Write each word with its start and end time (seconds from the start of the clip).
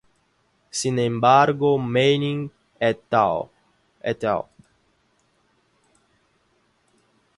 Sin 0.71 0.97
embargo, 0.97 1.77
Manning 1.77 2.49
et 2.79 3.03
al. 3.13 3.43